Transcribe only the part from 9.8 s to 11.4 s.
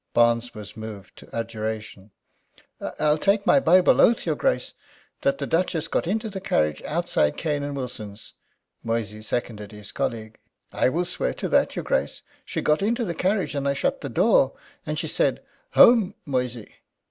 colleague: "I will swear